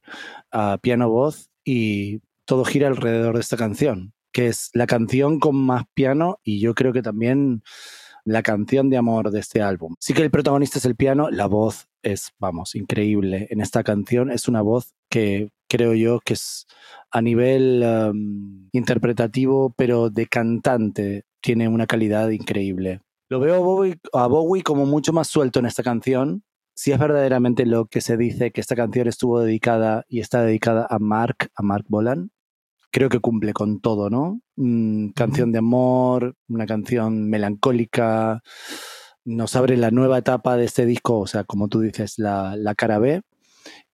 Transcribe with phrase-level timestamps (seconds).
[0.53, 5.87] a piano-voz y todo gira alrededor de esta canción, que es la canción con más
[5.93, 7.65] piano y yo creo que también
[8.25, 9.97] la canción de amor de este álbum.
[9.98, 13.48] Sí que el protagonista es el piano, la voz es, vamos, increíble.
[13.50, 16.69] En esta canción es una voz que creo yo que es
[17.10, 17.84] a nivel
[18.71, 23.00] interpretativo, pero de cantante, tiene una calidad increíble.
[23.28, 23.56] Lo veo
[24.12, 26.44] a Bowie, como mucho más suelto en esta canción.
[26.75, 30.87] Si es verdaderamente lo que se dice que esta canción estuvo dedicada y está dedicada
[30.89, 32.31] a Mark, a Mark Bolan,
[32.91, 34.41] creo que cumple con todo, ¿no?
[34.56, 38.43] Mm, canción de amor, una canción melancólica,
[39.25, 42.75] nos abre la nueva etapa de este disco, o sea, como tú dices, la, la
[42.75, 43.22] cara B,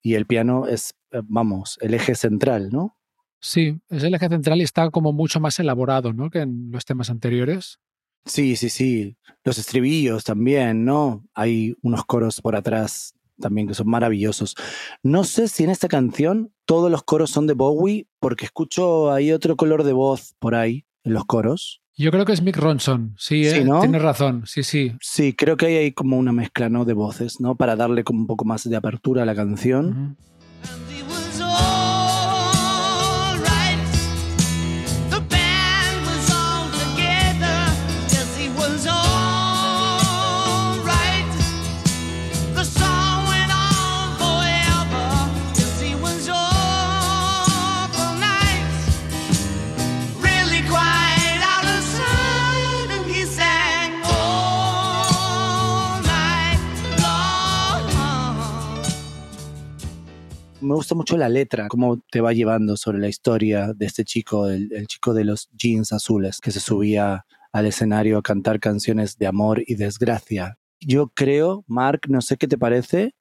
[0.00, 2.96] y el piano es, eh, vamos, el eje central, ¿no?
[3.40, 6.30] Sí, es el eje central y está como mucho más elaborado, ¿no?
[6.30, 7.78] Que en los temas anteriores.
[8.24, 9.16] Sí, sí, sí.
[9.44, 11.24] Los estribillos también, ¿no?
[11.34, 14.54] Hay unos coros por atrás también que son maravillosos.
[15.02, 19.32] No sé si en esta canción todos los coros son de Bowie, porque escucho ahí
[19.32, 21.82] otro color de voz por ahí en los coros.
[21.96, 23.64] Yo creo que es Mick Ronson, sí, ¿eh?
[23.80, 24.92] tienes razón, sí, sí.
[25.00, 26.84] Sí, creo que hay ahí como una mezcla, ¿no?
[26.84, 27.54] De voces, ¿no?
[27.54, 30.16] Para darle como un poco más de apertura a la canción.
[60.74, 64.48] Me gusta mucho la letra, cómo te va llevando sobre la historia de este chico,
[64.48, 69.28] el, chico de los jeans azules, que se subía al escenario a cantar canciones de
[69.28, 70.58] amor y desgracia.
[70.80, 73.14] Yo creo, Mark, no sé qué te parece,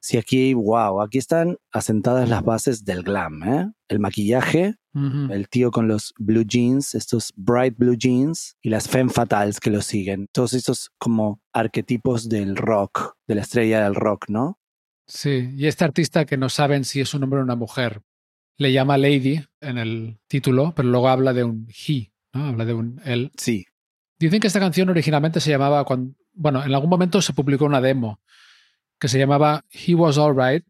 [0.00, 3.70] si aquí, wow, aquí están asentadas las bases del glam, ¿eh?
[3.88, 9.10] El maquillaje, el tío con los blue jeans, estos bright blue jeans y las femme
[9.10, 10.28] fatales que lo siguen.
[10.32, 14.58] Todos estos como arquetipos del rock, de la estrella del rock, ¿no?
[15.06, 18.02] Sí, y este artista que no saben si es un hombre o una mujer,
[18.58, 22.46] le llama Lady en el título, pero luego habla de un he, ¿no?
[22.46, 23.30] Habla de un él.
[23.36, 23.66] Sí.
[24.18, 27.80] Dicen que esta canción originalmente se llamaba, cuando, bueno, en algún momento se publicó una
[27.80, 28.20] demo
[28.98, 30.64] que se llamaba He Was Alright,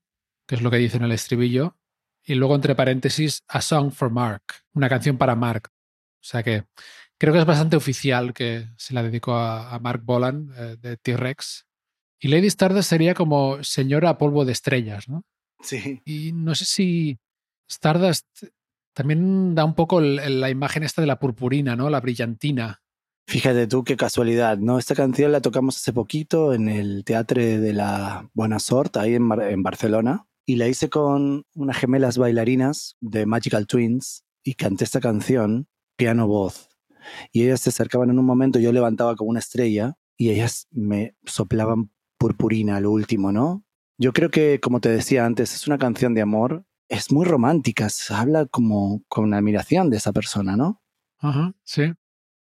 [0.46, 1.76] que es lo que dice en el estribillo,
[2.24, 4.42] y luego entre paréntesis A Song for Mark,
[4.74, 5.68] una canción para Mark.
[6.20, 6.64] O sea que
[7.18, 11.66] creo que es bastante oficial que se la dedicó a, Mark Bolan eh, de T-Rex.
[12.20, 15.24] Y Lady Stardust sería como señora polvo de estrellas, ¿no?
[15.60, 16.00] Sí.
[16.04, 17.18] Y no sé si
[17.68, 18.26] Stardust
[18.94, 21.90] también da un poco la imagen esta de la purpurina, ¿no?
[21.90, 22.80] La brillantina.
[23.28, 24.78] Fíjate tú qué casualidad, ¿no?
[24.78, 29.28] Esta canción la tocamos hace poquito en el Teatro de la Buena Sort, ahí en,
[29.42, 35.00] en Barcelona, y la hice con unas gemelas bailarinas de Magical Twins y canté esta
[35.00, 35.66] canción,
[35.96, 36.68] piano-voz.
[37.32, 41.16] Y ellas se acercaban en un momento, yo levantaba como una estrella y ellas me
[41.24, 43.64] soplaban purpurina lo último, ¿no?
[43.98, 47.88] Yo creo que, como te decía antes, es una canción de amor, es muy romántica,
[47.88, 50.82] se habla como con admiración de esa persona, ¿no?
[51.18, 51.92] Ajá, sí.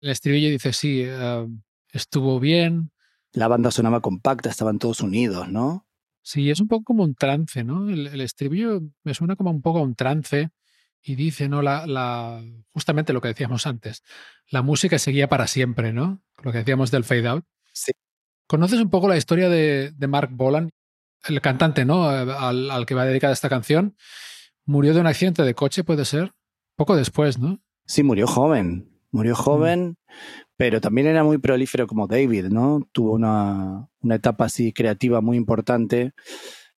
[0.01, 1.47] El estribillo dice, sí, eh,
[1.91, 2.91] estuvo bien.
[3.33, 5.87] La banda sonaba compacta, estaban todos unidos, ¿no?
[6.23, 7.89] Sí, es un poco como un trance, ¿no?
[7.89, 10.49] El, estribillo me suena como un poco a un trance
[11.01, 11.61] y dice, ¿no?
[11.61, 14.03] La, la, justamente lo que decíamos antes,
[14.49, 16.21] la música seguía para siempre, ¿no?
[16.43, 17.45] Lo que decíamos del fade out.
[17.73, 17.91] Sí.
[18.51, 20.71] ¿Conoces un poco la historia de, de Mark Bolan?
[21.23, 22.09] El cantante, ¿no?
[22.09, 23.95] Al, al, que va dedicada esta canción.
[24.65, 26.33] Murió de un accidente de coche, puede ser.
[26.75, 27.61] Poco después, ¿no?
[27.85, 28.91] Sí, murió joven.
[29.09, 29.37] Murió mm.
[29.37, 29.97] joven,
[30.57, 32.85] pero también era muy prolífero como David, ¿no?
[32.91, 36.11] Tuvo una, una etapa así creativa muy importante.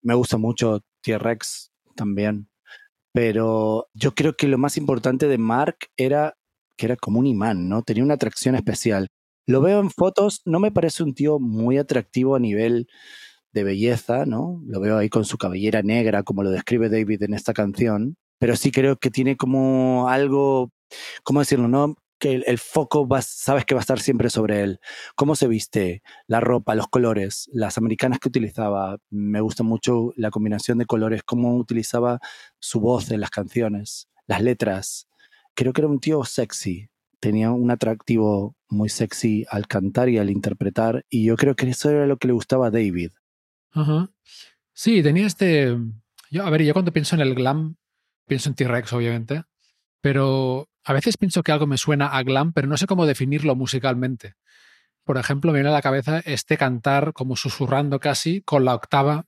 [0.02, 2.50] Me gusta mucho T-Rex también.
[3.14, 6.34] Pero yo creo que lo más importante de Mark era
[6.76, 7.80] que era como un imán, ¿no?
[7.80, 9.08] Tenía una atracción especial.
[9.46, 12.86] Lo veo en fotos, no me parece un tío muy atractivo a nivel
[13.52, 14.62] de belleza, ¿no?
[14.66, 18.56] Lo veo ahí con su cabellera negra, como lo describe David en esta canción, pero
[18.56, 20.70] sí creo que tiene como algo,
[21.24, 21.68] ¿cómo decirlo?
[21.68, 21.96] No?
[22.22, 24.78] que el, foco va, sabes que va a estar siempre sobre él.
[25.16, 28.98] Cómo se viste, la ropa, los colores, las americanas que utilizaba.
[29.10, 32.20] Me gusta mucho la combinación de colores, cómo utilizaba
[32.60, 35.08] su voz en las canciones, las letras.
[35.54, 36.91] Creo que era un tío sexy.
[37.22, 41.06] Tenía un atractivo muy sexy al cantar y al interpretar.
[41.08, 43.12] Y yo creo que eso era lo que le gustaba a David.
[43.70, 44.10] Ajá.
[44.72, 45.78] Sí, tenía este.
[46.32, 47.76] Yo, a ver, yo cuando pienso en el glam,
[48.26, 49.44] pienso en T-Rex, obviamente.
[50.00, 53.54] Pero a veces pienso que algo me suena a glam, pero no sé cómo definirlo
[53.54, 54.34] musicalmente.
[55.04, 59.26] Por ejemplo, me viene a la cabeza este cantar como susurrando casi con la octava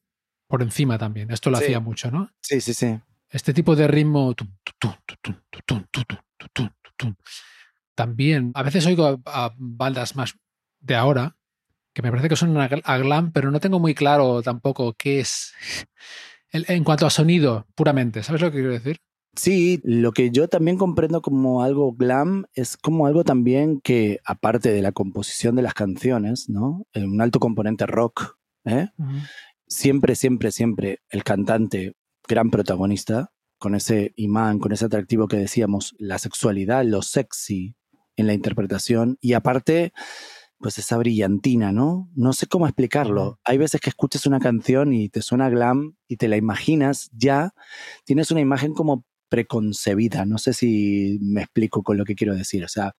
[0.49, 1.31] por encima también.
[1.31, 2.33] Esto lo hacía mucho, ¿no?
[2.41, 2.99] Sí, sí, sí.
[3.31, 4.35] Este tipo de ritmo
[7.95, 8.53] también.
[8.55, 10.37] A veces oigo a, bandas más
[10.81, 11.37] de ahora
[11.93, 15.55] que me parece que son a glam, pero no tengo muy claro tampoco qué es
[16.51, 18.23] en cuanto a sonido puramente.
[18.23, 18.99] ¿Sabes lo que quiero decir?
[19.37, 24.71] Sí, lo que yo también comprendo como algo glam es como algo también que, aparte
[24.71, 26.87] de la composición de las canciones, ¿no?
[26.95, 28.89] Un alto componente rock, ¿eh?
[29.67, 31.95] Siempre, siempre, siempre el cantante,
[32.29, 37.75] gran protagonista, con ese imán, con ese atractivo que decíamos, la sexualidad, lo sexy
[38.17, 39.93] en la interpretación y aparte,
[40.59, 42.09] pues esa brillantina, ¿no?
[42.15, 43.39] No sé cómo explicarlo.
[43.45, 47.55] Hay veces que escuchas una canción y te suena glam y te la imaginas ya,
[48.05, 50.27] tienes una imagen como preconcebida.
[50.27, 52.65] No sé si me explico con lo que quiero decir.
[52.65, 52.95] O sea,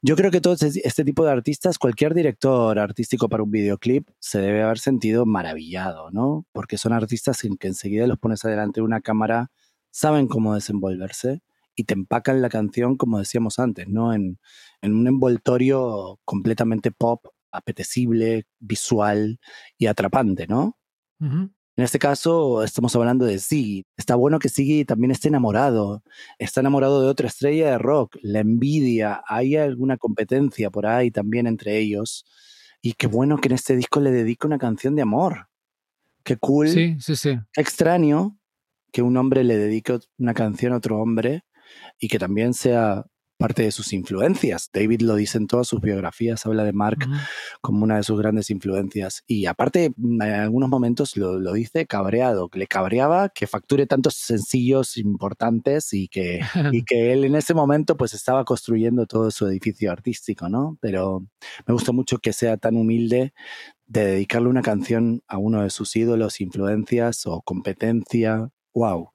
[0.00, 4.40] yo creo que todo este tipo de artistas, cualquier director artístico para un videoclip se
[4.40, 6.46] debe haber sentido maravillado, ¿no?
[6.52, 9.50] Porque son artistas en que enseguida los pones adelante de una cámara,
[9.90, 11.42] saben cómo desenvolverse
[11.76, 14.12] y te empacan la canción, como decíamos antes, ¿no?
[14.12, 14.38] En,
[14.82, 19.40] un envoltorio completamente pop, apetecible, visual
[19.78, 20.78] y atrapante, ¿no?
[21.76, 23.86] En este caso estamos hablando de Ziggy.
[23.96, 26.02] Está bueno que Ziggy también esté enamorado.
[26.38, 28.18] Está enamorado de otra estrella de rock.
[28.22, 29.22] La envidia.
[29.26, 32.26] Hay alguna competencia por ahí también entre ellos.
[32.82, 35.48] Y qué bueno que en este disco le dedique una canción de amor.
[36.22, 36.68] Qué cool.
[36.68, 37.38] Sí, sí, sí.
[37.56, 38.38] extraño
[38.92, 41.42] que un hombre le dedique una canción a otro hombre
[41.98, 43.04] y que también sea
[43.36, 44.70] parte de sus influencias.
[44.72, 47.06] David lo dice en todas sus biografías, habla de Mark
[47.60, 49.22] como una de sus grandes influencias.
[49.26, 54.14] Y aparte, en algunos momentos lo, lo, dice cabreado, que le cabreaba que facture tantos
[54.14, 56.40] sencillos importantes y que,
[56.72, 60.78] y que él en ese momento pues estaba construyendo todo su edificio artístico, ¿no?
[60.80, 61.26] Pero
[61.66, 63.34] me gusta mucho que sea tan humilde
[63.86, 68.48] de dedicarle una canción a uno de sus ídolos, influencias o competencia.
[68.72, 69.10] ¡Wow!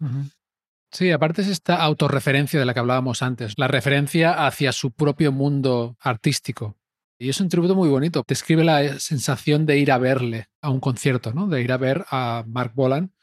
[0.91, 5.31] Sí, aparte es esta autorreferencia de la que hablábamos antes, la referencia hacia su propio
[5.31, 6.77] mundo artístico.
[7.19, 8.23] Y es un tributo muy bonito.
[8.25, 11.47] Describe la sensación de ir a verle a un concierto, ¿no?
[11.47, 13.13] De ir a ver a Mark Bolan.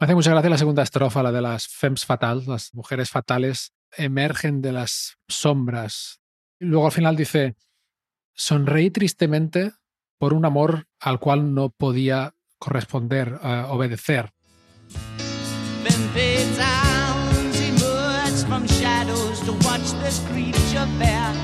[0.00, 3.72] Me hace mucha gracia la segunda estrofa, la de las femmes fatales, las mujeres fatales
[3.96, 6.20] emergen de las sombras.
[6.58, 7.54] Y luego al final dice,
[8.34, 9.72] sonreí tristemente
[10.18, 14.33] por un amor al cual no podía corresponder, uh, obedecer.
[18.54, 21.43] From shadows to watch this creature bear.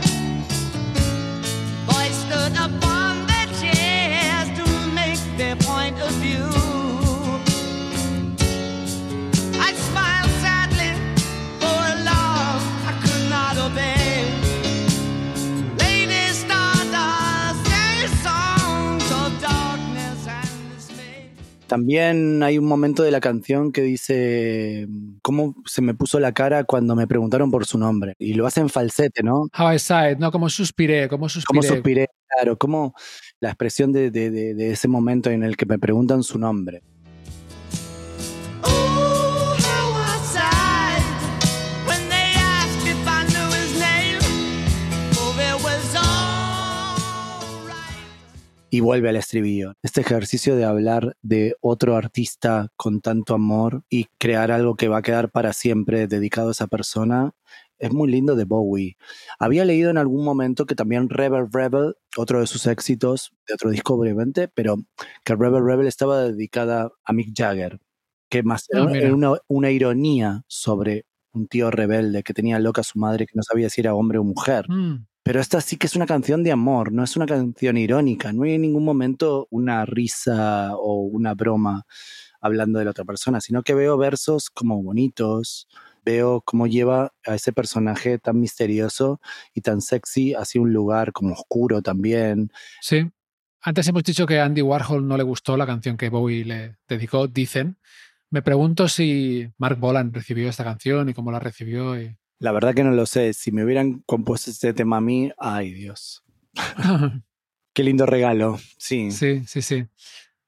[21.70, 24.88] También hay un momento de la canción que dice
[25.22, 28.14] cómo se me puso la cara cuando me preguntaron por su nombre.
[28.18, 29.42] Y lo hace en falsete, ¿no?
[29.56, 30.32] How I sighed, ¿no?
[30.32, 31.46] Como suspiré, como suspiré.
[31.46, 32.92] Como suspiré, claro, como
[33.38, 36.82] la expresión de, de, de, de ese momento en el que me preguntan su nombre.
[48.70, 49.74] Y vuelve al estribillo.
[49.82, 54.98] Este ejercicio de hablar de otro artista con tanto amor y crear algo que va
[54.98, 57.32] a quedar para siempre dedicado a esa persona
[57.78, 58.96] es muy lindo de Bowie.
[59.38, 63.70] Había leído en algún momento que también Rebel Rebel, otro de sus éxitos, de otro
[63.70, 64.76] disco obviamente, pero
[65.24, 67.80] que Rebel Rebel estaba dedicada a Mick Jagger,
[68.28, 72.84] que más ah, era una, una, ironía sobre un tío rebelde que tenía loca a
[72.84, 74.68] su madre que no sabía si era hombre o mujer.
[74.68, 75.06] Mm.
[75.22, 78.44] Pero esta sí que es una canción de amor, no es una canción irónica, no
[78.44, 81.84] hay en ningún momento una risa o una broma
[82.40, 85.68] hablando de la otra persona, sino que veo versos como bonitos,
[86.04, 89.20] veo cómo lleva a ese personaje tan misterioso
[89.54, 92.50] y tan sexy hacia un lugar como oscuro también.
[92.80, 93.10] Sí.
[93.62, 97.26] Antes hemos dicho que Andy Warhol no le gustó la canción que Bowie le dedicó,
[97.28, 97.76] dicen.
[98.30, 101.94] Me pregunto si Mark Bolan recibió esta canción y cómo la recibió.
[102.40, 103.34] La verdad que no lo sé.
[103.34, 106.24] Si me hubieran compuesto este tema a mí, ay Dios.
[107.74, 108.58] Qué lindo regalo.
[108.78, 109.12] Sí.
[109.12, 109.86] Sí, sí, sí.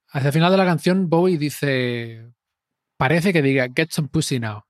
[0.09, 2.33] Hacia el final de la canción, Bowie dice.
[2.97, 4.65] Parece que diga Get some pussy now.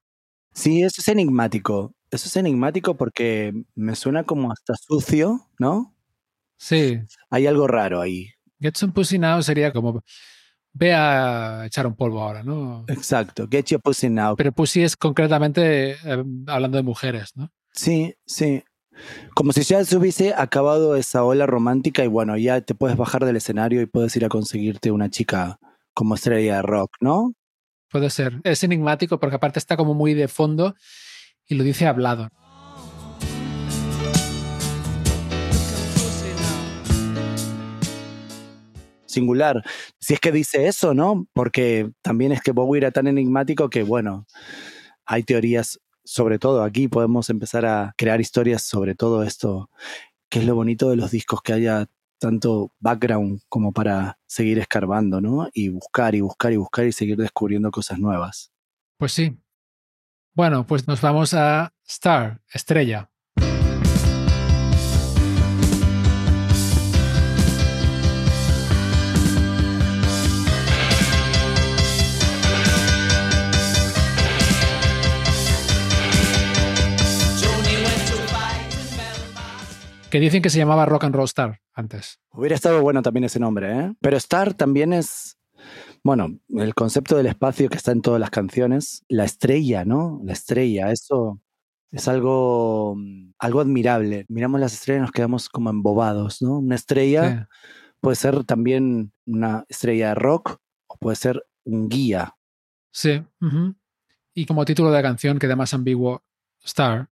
[0.52, 1.94] Sí, eso es enigmático.
[2.10, 5.94] Eso es enigmático porque me suena como hasta sucio, ¿no?
[6.58, 6.98] Sí.
[7.30, 8.30] Hay algo raro ahí.
[8.60, 10.02] Get some pussy now sería como
[10.72, 12.84] ve a echar un polvo ahora, ¿no?
[12.88, 14.36] Exacto, get your pussy now.
[14.36, 17.50] Pero pussy es concretamente eh, hablando de mujeres, ¿no?
[17.72, 18.62] Sí, sí.
[19.34, 23.24] Como si ya se hubiese acabado esa ola romántica y bueno, ya te puedes bajar
[23.24, 25.58] del escenario y puedes ir a conseguirte una chica
[25.94, 27.32] como estrella de rock, ¿no?
[27.90, 28.40] Puede ser.
[28.44, 30.74] Es enigmático porque aparte está como muy de fondo
[31.46, 32.28] y lo dice hablado.
[39.12, 39.62] Singular.
[40.00, 41.26] Si es que dice eso, ¿no?
[41.32, 44.26] Porque también es que Bowie era tan enigmático que, bueno,
[45.06, 49.70] hay teorías sobre todo aquí, podemos empezar a crear historias sobre todo esto,
[50.28, 51.86] que es lo bonito de los discos, que haya
[52.18, 55.48] tanto background como para seguir escarbando, ¿no?
[55.52, 58.52] Y buscar y buscar y buscar y seguir descubriendo cosas nuevas.
[58.96, 59.36] Pues sí.
[60.34, 63.11] Bueno, pues nos vamos a Star, estrella.
[80.12, 82.20] Que dicen que se llamaba Rock and Roll Star antes.
[82.32, 83.94] Hubiera estado bueno también ese nombre, ¿eh?
[83.98, 85.38] Pero Star también es,
[86.04, 90.20] bueno, el concepto del espacio que está en todas las canciones, la estrella, ¿no?
[90.22, 91.40] La estrella, eso
[91.90, 92.94] es algo,
[93.38, 94.26] algo admirable.
[94.28, 96.58] Miramos las estrellas y nos quedamos como embobados, ¿no?
[96.58, 97.48] Una estrella
[98.00, 102.36] puede ser también una estrella de rock o puede ser un guía.
[102.90, 103.24] Sí.
[104.34, 106.22] Y como título de la canción queda más ambiguo,
[106.62, 107.08] Star,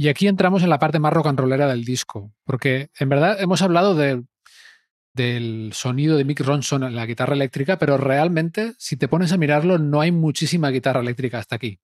[0.00, 3.40] y aquí entramos en la parte más rock and rollera del disco, porque en verdad
[3.40, 9.08] hemos hablado del sonido de Mick Ronson en la guitarra eléctrica, pero realmente, si te
[9.08, 11.80] pones a mirarlo, no hay muchísima guitarra eléctrica hasta aquí.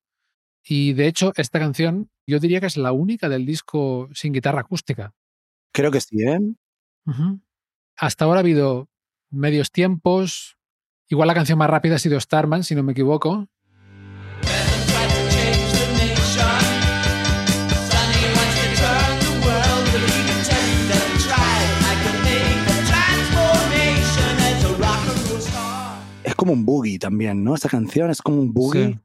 [0.63, 4.61] Y de hecho, esta canción yo diría que es la única del disco sin guitarra
[4.61, 5.13] acústica.
[5.73, 6.39] Creo que sí, ¿eh?
[7.97, 8.89] Hasta ahora ha habido
[9.29, 10.57] medios tiempos.
[11.09, 13.49] Igual la canción más rápida ha sido Starman, si no me equivoco,
[26.35, 27.55] como un boogie también, ¿no?
[27.55, 28.99] Esa canción es como un boogie.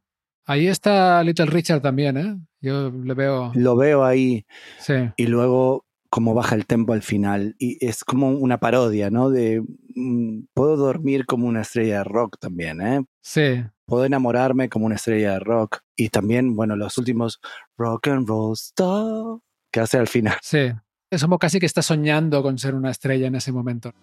[0.46, 2.38] Ahí está Little Richard también, ¿eh?
[2.62, 3.52] Yo le veo.
[3.54, 4.46] Lo veo ahí.
[4.80, 4.94] Sí.
[5.16, 7.56] Y luego como baja el tempo al final.
[7.60, 9.30] Y es como una parodia, ¿no?
[9.30, 9.64] De
[9.96, 13.06] mm, puedo dormir como una estrella de rock también, ¿eh?
[13.22, 13.64] Sí.
[13.86, 15.80] Puedo enamorarme como una estrella de rock.
[15.96, 17.40] Y también, bueno, los últimos
[17.78, 19.40] rock and roll star
[19.72, 20.38] que hace al final.
[20.42, 20.72] Sí.
[21.12, 23.94] Es como casi que está soñando con ser una estrella en ese momento.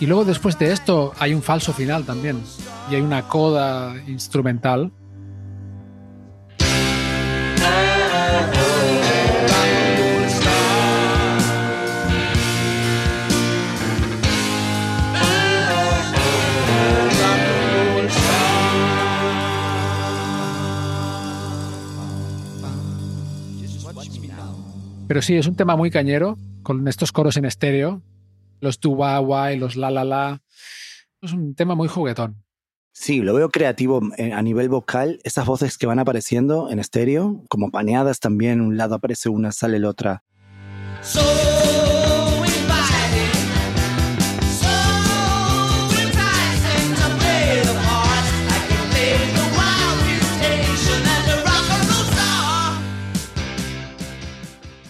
[0.00, 2.40] Y luego después de esto hay un falso final también.
[2.90, 4.90] Y hay una coda instrumental.
[25.10, 28.00] Pero sí, es un tema muy cañero, con estos coros en estéreo,
[28.60, 28.96] los tu
[29.52, 30.40] y los la la la.
[31.20, 32.44] Es un tema muy juguetón.
[32.92, 35.18] Sí, lo veo creativo eh, a nivel vocal.
[35.24, 39.80] Esas voces que van apareciendo en estéreo, como paneadas también, un lado aparece una, sale
[39.80, 40.22] la otra.
[41.02, 41.20] So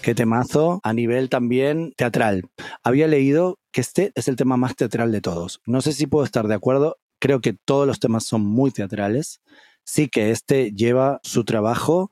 [0.02, 2.45] Qué temazo a nivel también teatral.
[2.83, 5.61] Había leído que este es el tema más teatral de todos.
[5.66, 6.97] No sé si puedo estar de acuerdo.
[7.19, 9.42] Creo que todos los temas son muy teatrales.
[9.85, 12.11] Sí que este lleva su trabajo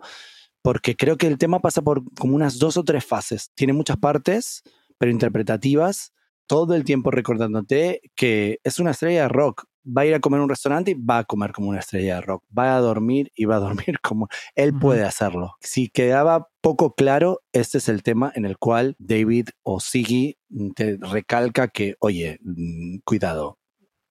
[0.61, 3.51] porque creo que el tema pasa por como unas dos o tres fases.
[3.55, 4.63] Tiene muchas partes,
[4.99, 6.13] pero interpretativas,
[6.47, 9.65] todo el tiempo recordándote que es una estrella de rock.
[9.89, 12.17] Va a ir a comer a un restaurante y va a comer como una estrella
[12.17, 12.45] de rock.
[12.57, 15.55] Va a dormir y va a dormir como él puede hacerlo.
[15.61, 20.37] Si quedaba poco claro, este es el tema en el cual David o Siggy
[20.75, 23.59] te recalca que, oye, mm, cuidado,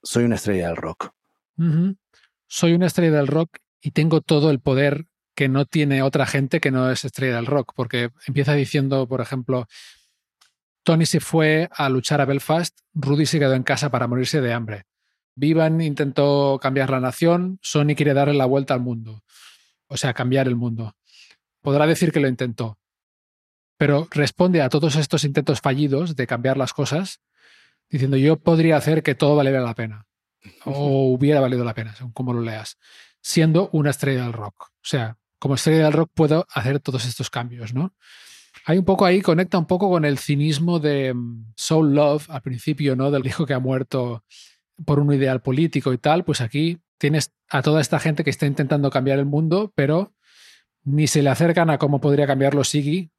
[0.03, 1.11] soy una estrella del rock.
[2.47, 6.59] Soy una estrella del rock y tengo todo el poder que no tiene otra gente
[6.59, 9.67] que no es estrella del rock, porque empieza diciendo, por ejemplo,
[10.81, 14.53] Tony se fue a luchar a Belfast, Rudy se quedó en casa para morirse de
[14.53, 14.86] hambre.
[15.37, 19.23] Vivan intentó cambiar la nación, Sony quiere darle la vuelta al mundo,
[19.85, 20.95] o sea, cambiar el mundo.
[21.61, 22.79] Podrá decir que lo intentó,
[23.77, 27.21] pero responde a todos estos intentos fallidos de cambiar las cosas
[27.87, 30.07] diciendo yo podría hacer que todo valiera la pena
[30.65, 32.79] o hubiera valido la pena, según como lo leas,
[33.21, 34.69] siendo una estrella del rock.
[34.71, 37.93] O sea, como estrella del rock puedo hacer todos estos cambios, ¿no?
[38.65, 42.41] Hay un poco ahí, conecta un poco con el cinismo de mm, Soul Love al
[42.41, 43.11] principio, ¿no?
[43.11, 44.23] Del hijo que ha muerto
[44.85, 46.23] por un ideal político y tal.
[46.23, 50.13] Pues aquí tienes a toda esta gente que está intentando cambiar el mundo, pero
[50.83, 53.11] ni se le acercan a cómo podría cambiarlo Siggy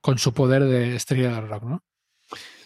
[0.00, 1.82] con su poder de estrella del rock, ¿no?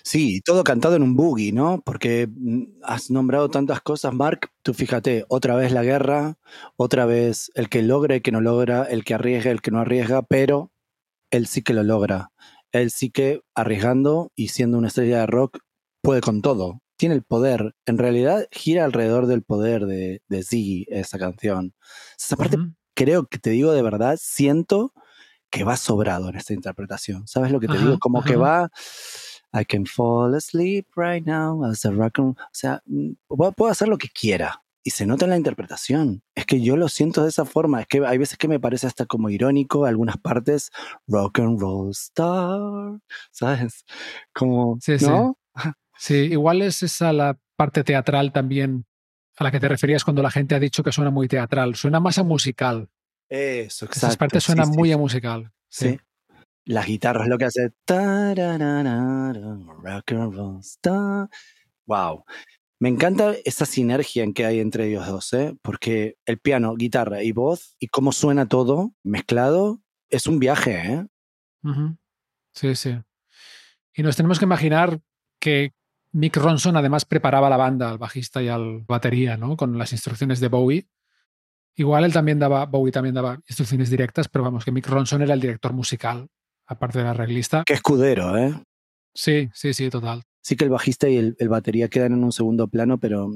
[0.02, 1.82] Sí, todo cantado en un boogie, ¿no?
[1.84, 4.50] Porque mm, has nombrado tantas cosas, Mark.
[4.62, 6.38] Tú fíjate, otra vez la guerra,
[6.76, 9.80] otra vez el que logra, el que no logra, el que arriesga, el que no
[9.80, 10.72] arriesga, pero
[11.30, 12.32] él sí que lo logra.
[12.72, 15.58] Él sí que arriesgando y siendo una estrella de rock
[16.02, 16.79] puede con todo.
[17.00, 17.74] Tiene el poder.
[17.86, 21.72] En realidad gira alrededor del poder de, de Ziggy esa canción.
[22.18, 22.74] Esa parte, Ujú.
[22.92, 24.92] creo que te digo de verdad, siento
[25.48, 27.26] que va sobrado en esta interpretación.
[27.26, 27.98] ¿Sabes lo que te Ajá, digo?
[27.98, 28.42] Como que ajá.
[28.42, 28.70] va.
[29.58, 32.38] I can fall asleep right now as a rock and...
[32.38, 34.62] O sea, mm, puedo hacer lo que quiera.
[34.82, 36.22] Y se nota en la interpretación.
[36.34, 37.80] Es que yo lo siento de esa forma.
[37.80, 40.70] Es que hay veces que me parece hasta como irónico algunas partes.
[41.08, 43.00] Rock and roll star.
[43.30, 43.86] ¿Sabes?
[44.34, 44.76] Como.
[44.82, 44.96] Sí.
[45.00, 45.38] ¿No?
[45.56, 45.70] Sí,
[46.08, 48.86] igual es esa la parte teatral también
[49.36, 51.74] a la que te referías cuando la gente ha dicho que suena muy teatral.
[51.74, 52.88] Suena más a musical.
[53.28, 54.06] Eso, exacto.
[54.06, 54.92] Esas partes sí, suenan sí, muy sí.
[54.92, 55.52] a musical.
[55.68, 55.98] Sí.
[56.64, 57.70] Las guitarras lo que hace.
[57.84, 61.28] tararara, Rock and roll star.
[61.86, 62.24] Wow.
[62.78, 65.54] Me encanta esa sinergia en que hay entre ellos dos, ¿eh?
[65.62, 70.76] porque el piano, guitarra y voz y cómo suena todo mezclado es un viaje.
[70.76, 71.06] ¿eh?
[71.62, 71.96] Ujú.
[72.54, 72.98] Sí, sí.
[73.94, 75.00] Y nos tenemos que imaginar
[75.38, 75.74] que
[76.12, 79.56] Mick Ronson además preparaba la banda, al bajista y al batería, ¿no?
[79.56, 80.88] Con las instrucciones de Bowie.
[81.76, 85.34] Igual él también daba, Bowie también daba instrucciones directas, pero vamos, que Mick Ronson era
[85.34, 86.28] el director musical,
[86.66, 87.62] aparte del arreglista.
[87.64, 88.54] Qué escudero, ¿eh?
[89.14, 90.22] Sí, sí, sí, total.
[90.42, 93.28] Sí que el bajista y el, el batería quedan en un segundo plano, pero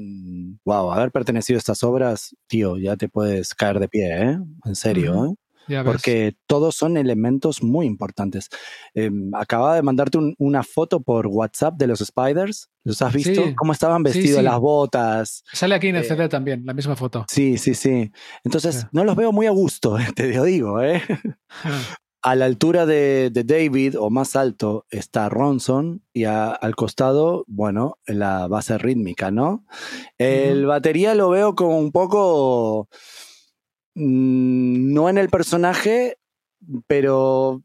[0.65, 4.39] wow, haber pertenecido a estas obras, tío, ya te puedes caer de pie, ¿eh?
[4.65, 5.25] En serio.
[5.25, 5.35] ¿eh?
[5.83, 8.49] Porque todos son elementos muy importantes.
[8.93, 12.69] Eh, acababa de mandarte un- una foto por WhatsApp de los Spiders.
[12.83, 13.45] ¿Los has visto?
[13.47, 13.55] Sí.
[13.55, 14.37] ¿Cómo estaban Sí, vestidos?
[14.39, 14.43] sí.
[14.43, 15.43] Las botas.
[15.51, 17.25] Sale aquí en el eh, CD también, la misma foto.
[17.29, 18.11] Sí, sí, sí.
[18.43, 18.87] Entonces, Sí.
[18.91, 21.01] no los veo muy a gusto, te lo digo, ¿eh?
[22.27, 27.43] A la altura de, de David o más alto está Ronson y a- al costado,
[27.47, 29.63] bueno, la base rítmica, ¿no?
[30.17, 30.69] El Ujú.
[30.69, 33.24] batería lo veo como un poco, mm,
[33.95, 36.17] no en el personaje,
[36.87, 37.63] pero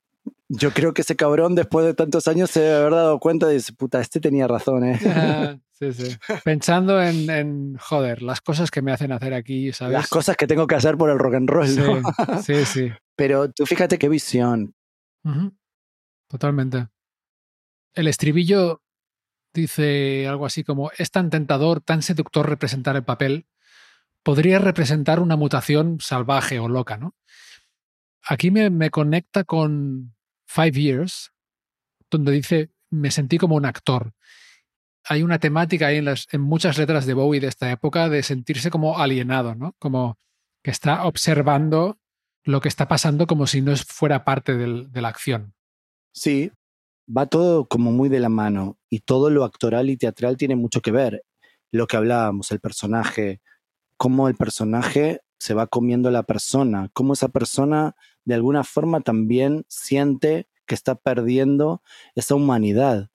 [0.49, 3.55] yo creo que ese cabrón después de tantos años se debe haber dado cuenta y
[3.55, 4.99] dice, puta, este tenía razón, ¿eh?
[5.07, 6.17] Ah, sí, sí.
[6.45, 9.93] Pensando en, en, joder, las cosas que me hacen hacer aquí, ¿sabes?
[9.93, 12.43] Las cosas que tengo que hacer por el rock and roll, Sí, ¿no?
[12.43, 12.91] sí, sí.
[13.17, 14.75] Pero tú fíjate qué visión.
[16.29, 16.89] Totalmente.
[17.95, 18.83] El estribillo
[19.53, 23.47] dice algo así como, es tan tentador, tan seductor representar el papel,
[24.23, 27.15] podría representar una mutación salvaje o loca, ¿no?
[28.23, 30.15] Aquí me, conecta con
[30.47, 31.33] Five Years,
[32.11, 34.13] donde dice, me sentí como un actor.
[35.05, 38.99] Hay una temática ahí en, muchas letras de Bowie de esta época de sentirse como
[38.99, 39.75] alienado, ¿no?
[39.79, 40.19] Como
[40.63, 41.99] que está observando
[42.45, 45.55] lo que está pasando como si no fuera parte del- de la acción.
[46.13, 46.53] Sí,
[47.09, 50.81] va todo como muy de la mano y todo lo actoral y teatral tiene mucho
[50.83, 51.25] que ver.
[51.73, 53.41] Lo que hablábamos, el personaje,
[54.01, 59.03] cómo el personaje se va comiendo a la persona, cómo esa persona de alguna forma
[59.03, 61.83] también siente que está perdiendo
[62.15, 63.11] esa humanidad.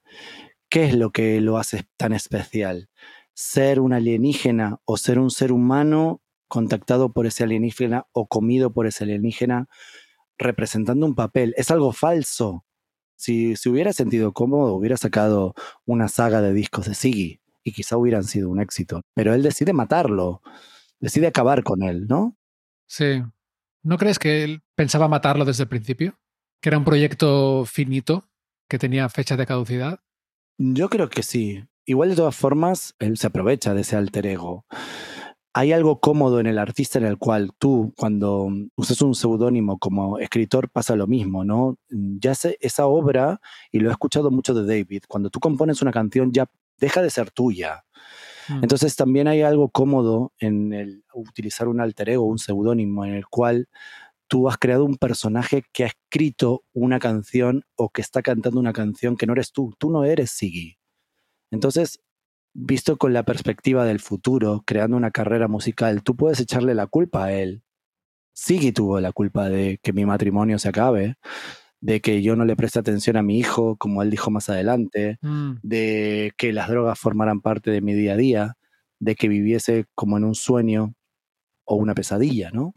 [0.70, 2.92] ¿Qué es lo que lo hace tan especial?
[3.34, 8.86] Ser un alienígena o ser un ser humano contactado por ese alienígena o comido por
[8.86, 9.68] ese alienígena
[10.38, 11.56] representando un papel.
[11.58, 12.64] Es algo falso.
[13.16, 15.56] Si se hubiera sentido cómodo, hubiera sacado
[15.88, 19.02] una saga de discos de Siggy y quizá hubieran sido un éxito.
[19.16, 20.44] Pero él decide matarlo,
[21.06, 22.36] decide acabar con él, ¿no?
[22.88, 23.22] Sí.
[23.84, 26.18] ¿No crees que él pensaba matarlo desde el principio?
[26.60, 28.28] ¿Que era un proyecto finito,
[28.68, 30.00] que tenía fecha de caducidad?
[30.58, 31.64] Yo creo que sí.
[31.86, 34.66] Igual de todas formas, él se aprovecha de ese alter ego.
[35.54, 40.18] Hay algo cómodo en el artista en el cual tú, cuando usas un seudónimo como
[40.18, 41.78] escritor, pasa lo mismo, ¿no?
[41.88, 43.40] Ya sé, esa obra,
[43.72, 46.48] y lo he escuchado mucho de David, cuando tú compones una canción ya
[46.80, 47.86] deja de ser tuya.
[48.50, 48.64] Mm.
[48.64, 53.28] Entonces también hay algo cómodo en el utilizar un alter ego, un seudónimo, en el
[53.28, 53.68] cual
[54.28, 58.74] tú has creado un personaje que ha escrito una canción o que está cantando una
[58.74, 59.74] canción que no eres tú.
[59.78, 60.78] Tú no eres Siggy.
[61.52, 62.00] Entonces,
[62.54, 67.26] visto con la perspectiva del futuro, creando una carrera musical, tú puedes echarle la culpa
[67.26, 67.64] a él.
[68.34, 71.16] Siggy tuvo la culpa de que mi matrimonio se acabe,
[71.82, 75.18] de que yo no le preste atención a mi hijo, como él dijo más adelante,
[75.22, 75.54] Mm.
[75.62, 78.54] de que las drogas formaran parte de mi día a día,
[79.00, 80.94] de que viviese como en un sueño
[81.66, 82.74] o una pesadilla, ¿no?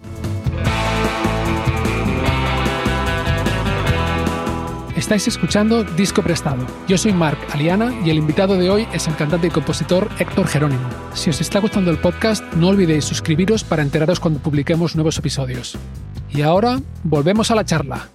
[4.96, 6.66] Estáis escuchando Disco Prestado.
[6.88, 10.48] Yo soy Marc Aliana y el invitado de hoy es el cantante y compositor Héctor
[10.48, 10.82] Jerónimo.
[11.14, 15.78] Si os está gustando el podcast, no olvidéis suscribiros para enteraros cuando publiquemos nuevos episodios.
[16.30, 18.08] Y ahora, volvemos a la charla.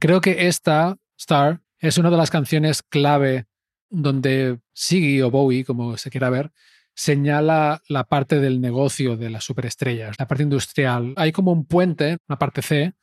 [0.00, 3.44] Creo que esta, Star, es una de las canciones clave
[3.90, 6.52] donde Siggy o Bowie, como se quiera ver,
[6.94, 11.12] señala la parte del negocio de las superestrellas, la parte industrial.
[11.16, 12.94] Hay como un puente, una parte C,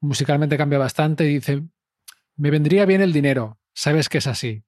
[0.00, 1.62] musicalmente cambia bastante y dice,
[2.36, 4.62] me vendría bien el dinero, sabes que es así.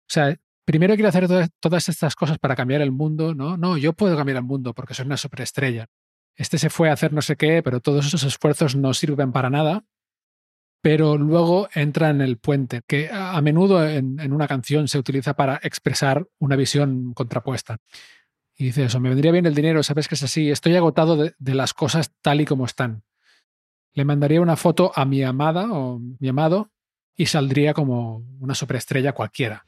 [0.00, 3.56] O sea, primero quiero hacer todas, todas estas cosas para cambiar el mundo, ¿no?
[3.56, 5.86] No, yo puedo cambiar el mundo porque soy una superestrella.
[6.34, 9.48] Este se fue a hacer no sé qué, pero todos esos esfuerzos no sirven para
[9.48, 9.84] nada.
[10.84, 15.32] Pero luego entra en el puente, que a menudo en, en una canción se utiliza
[15.34, 17.78] para expresar una visión contrapuesta.
[18.54, 21.34] Y dice eso, me vendría bien el dinero, sabes que es así, estoy agotado de,
[21.38, 23.02] de las cosas tal y como están
[23.94, 26.70] le mandaría una foto a mi amada o mi amado
[27.16, 29.64] y saldría como una superestrella cualquiera.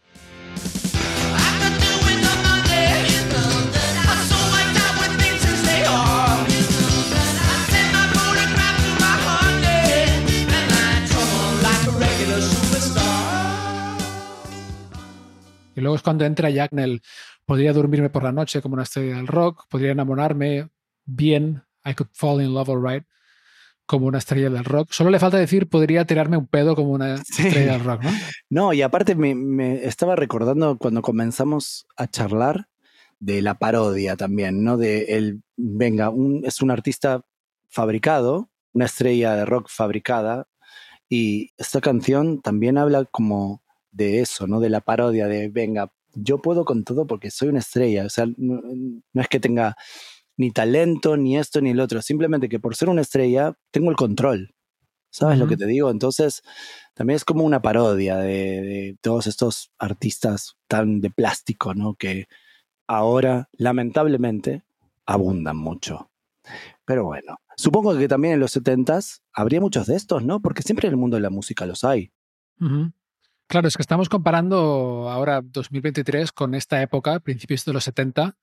[15.77, 17.03] Y luego es cuando entra Jack en el
[17.45, 20.71] podría dormirme por la noche como una estrella del rock, podría enamorarme
[21.05, 23.05] bien, I could fall in love alright,
[23.85, 24.91] como una estrella del rock.
[24.93, 27.47] Solo le falta decir podría tirarme un pedo como una Sí.
[27.47, 28.11] estrella del rock, ¿no?
[28.51, 32.67] No, y aparte me, me estaba recordando cuando comenzamos a charlar
[33.21, 34.77] de la parodia también, ¿no?
[34.77, 37.23] De el, venga, un, es un artista
[37.69, 40.49] fabricado, una estrella de rock fabricada,
[41.09, 43.63] y esta canción también habla como
[43.97, 44.61] de eso, ¿no?
[44.61, 48.27] De la parodia, de venga, yo puedo con todo porque soy una estrella, o sea,
[48.37, 48.61] no,
[49.13, 49.77] no es que tenga
[50.37, 53.97] ni talento, ni esto, ni el otro, simplemente que por ser una estrella tengo el
[53.97, 54.53] control.
[55.09, 55.91] ¿Sabes lo que te digo?
[55.91, 56.43] Entonces,
[56.93, 61.95] también es como una parodia de, de todos estos artistas tan de plástico, ¿no?
[61.95, 62.27] Que
[62.87, 64.65] ahora, lamentablemente,
[65.07, 66.11] abundan mucho.
[66.85, 70.43] Pero bueno, supongo que también en los 70s habría muchos de estos, ¿no?
[70.43, 72.13] Porque siempre en el mundo de la música los hay.
[73.49, 78.37] Claro, es que estamos comparando ahora 2023 con esta época, principios de los 70,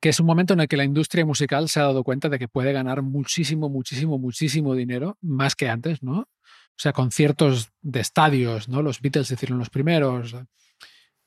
[0.00, 2.38] que es un momento en el que la industria musical se ha dado cuenta de
[2.38, 6.20] que puede ganar muchísimo, muchísimo, muchísimo dinero, más que antes, ¿no?
[6.20, 8.82] O sea, conciertos de estadios, ¿no?
[8.82, 10.34] Los Beatles hicieron los primeros.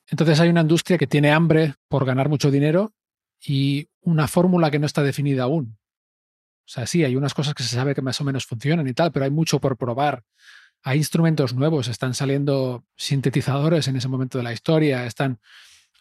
[0.07, 2.93] Entonces hay una industria que tiene hambre por ganar mucho dinero
[3.45, 5.77] y una fórmula que no está definida aún.
[6.65, 8.93] O sea, sí, hay unas cosas que se sabe que más o menos funcionan y
[8.93, 10.23] tal, pero hay mucho por probar.
[10.83, 15.39] Hay instrumentos nuevos, están saliendo sintetizadores en ese momento de la historia, están,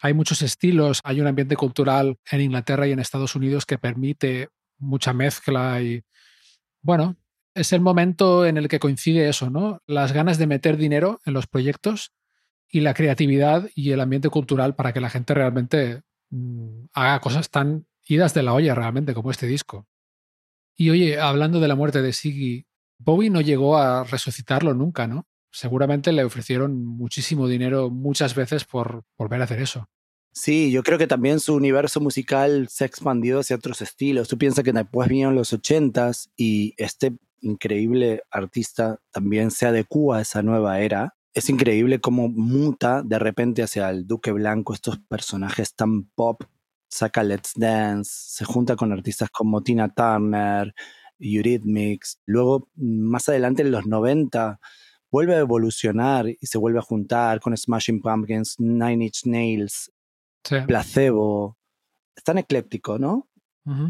[0.01, 4.49] hay muchos estilos, hay un ambiente cultural en Inglaterra y en Estados Unidos que permite
[4.77, 6.03] mucha mezcla y,
[6.81, 7.15] bueno,
[7.55, 9.81] es el momento en el que coincide eso, ¿no?
[9.85, 12.11] Las ganas de meter dinero en los proyectos
[12.69, 17.49] y la creatividad y el ambiente cultural para que la gente realmente mm, haga cosas
[17.49, 19.87] tan idas de la olla realmente como este disco.
[20.75, 22.65] Y oye, hablando de la muerte de Siggy,
[23.03, 25.27] Bowie no llegó a resucitarlo nunca, ¿no?
[25.51, 29.87] Seguramente le ofrecieron muchísimo dinero muchas veces por volver a hacer eso.
[30.31, 34.27] Sí, yo creo que también su universo musical se ha expandido hacia otros estilos.
[34.27, 40.21] Tú piensas que después vinieron los ochentas y este increíble artista también se adecua a
[40.21, 41.15] esa nueva era.
[41.35, 46.43] Es increíble cómo muta de repente hacia el Duque Blanco estos personajes tan pop.
[46.89, 50.73] Saca Let's Dance, se junta con artistas como Tina Turner,
[51.19, 52.19] Eurythmics.
[52.25, 54.59] Luego, más adelante en los 90,
[55.11, 59.91] vuelve a evolucionar y se vuelve a juntar con Smashing Pumpkins, Nine Inch Nails,
[60.45, 60.57] Sí.
[60.67, 61.57] Placebo.
[62.15, 63.29] Es tan ecléptico, ¿no?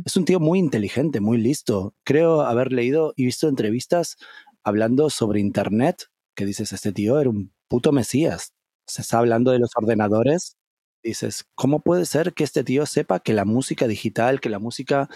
[0.05, 1.95] Es un tío muy inteligente, muy listo.
[2.03, 4.17] Creo haber leído y visto entrevistas
[4.63, 8.53] hablando sobre Internet, que dices, este tío era un puto mesías.
[8.86, 10.57] Se está hablando de los ordenadores.
[11.01, 15.09] Dices, ¿cómo puede ser que este tío sepa que la música digital, que la música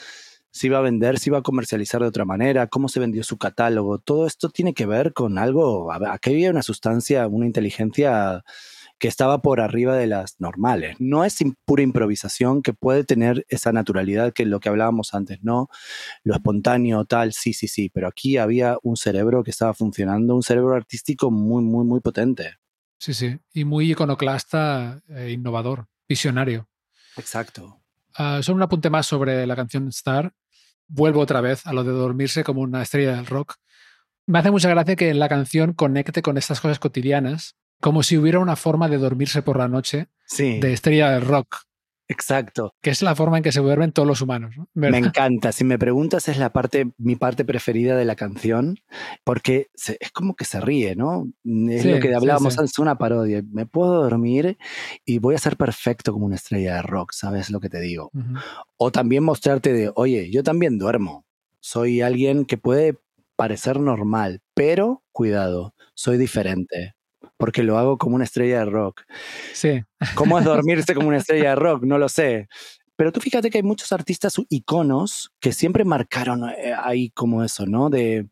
[0.58, 3.38] se iba a vender, se iba a comercializar de otra manera, cómo se vendió su
[3.38, 4.00] catálogo?
[4.00, 8.43] Todo esto tiene que ver con algo, aquí había una sustancia, una inteligencia
[9.00, 10.96] que estaba por arriba de las normales.
[11.00, 15.70] No es pura improvisación que puede tener esa naturalidad que lo que hablábamos antes, ¿no?
[16.24, 20.43] Lo espontáneo, tal, sí, sí, sí, pero aquí había un cerebro que estaba funcionando, un
[20.43, 22.56] cerebro artístico muy, muy, muy potente.
[22.98, 23.38] Sí, sí.
[23.54, 26.67] Y muy iconoclasta e innovador, visionario.
[27.17, 27.80] Exacto.
[28.15, 30.34] Ah, solo un apunte más sobre la canción Star.
[30.88, 33.56] Vuelvo otra vez a lo de dormirse como una estrella del rock.
[34.26, 38.39] Me hace mucha gracia que la canción conecte con estas cosas cotidianas, como si hubiera
[38.39, 41.63] una forma de dormirse por la noche Sí, de estrella del rock,
[42.08, 42.74] exacto.
[42.82, 44.56] que es la forma en que se duermen todos los humanos.
[44.58, 44.67] ¿no?
[44.74, 45.52] Me encanta.
[45.52, 48.78] Si me preguntas, es la parte, mi parte preferida de la canción,
[49.24, 51.28] porque se- es como que se ríe, ¿no?
[51.70, 52.60] Es Sí, lo que hablábamos sí.
[52.60, 53.41] antes, una parodia.
[53.52, 54.58] Me puedo dormir
[55.06, 58.12] y voy a ser perfecto como una estrella de rock, ¿sabes lo que te digo?
[58.78, 61.26] O también mostrarte de, oye, yo también duermo.
[61.60, 62.98] Soy alguien que puede
[63.36, 66.96] parecer normal, pero cuidado, soy diferente.
[67.38, 69.04] Porque lo hago como una estrella de rock.
[69.54, 69.84] Sí,
[70.15, 71.84] ¿Cómo es dormirse como una estrella de rock?
[71.84, 72.47] No lo sé.
[72.95, 77.67] Pero tú fíjate que hay muchos artistas iconos que siempre marcaron eh, ahí como eso,
[77.67, 77.91] ¿no?
[77.91, 78.28] De